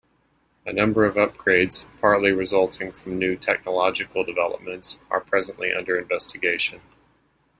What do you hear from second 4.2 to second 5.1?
developments,